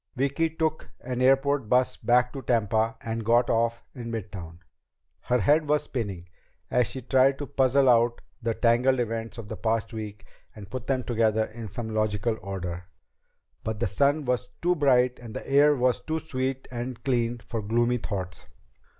Vicki 0.15 0.49
took 0.49 0.89
an 1.01 1.21
airport 1.21 1.69
bus 1.69 1.95
back 1.95 2.33
to 2.33 2.41
Tampa 2.41 2.97
and 3.01 3.23
got 3.23 3.51
off 3.51 3.83
in 3.93 4.09
midtown. 4.11 4.57
Her 5.19 5.37
head 5.39 5.69
was 5.69 5.83
spinning 5.83 6.27
as 6.71 6.87
she 6.87 7.03
tried 7.03 7.37
to 7.37 7.45
puzzle 7.45 7.87
out 7.87 8.19
the 8.41 8.55
tangled 8.55 8.99
events 8.99 9.37
of 9.37 9.47
the 9.47 9.57
past 9.57 9.93
week 9.93 10.25
and 10.55 10.71
put 10.71 10.87
them 10.87 11.03
together 11.03 11.45
in 11.45 11.67
some 11.67 11.93
logical 11.93 12.35
order. 12.41 12.85
But 13.63 13.79
the 13.79 13.85
sun 13.85 14.25
was 14.25 14.49
too 14.63 14.73
bright 14.75 15.19
and 15.19 15.35
the 15.35 15.47
air 15.47 15.75
was 15.75 16.01
too 16.01 16.17
sweet 16.17 16.67
and 16.71 17.03
clean 17.03 17.37
for 17.37 17.61
gloomy 17.61 17.97
thoughts. 17.97 18.47